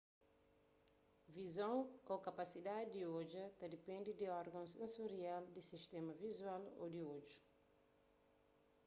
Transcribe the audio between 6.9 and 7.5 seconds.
di odju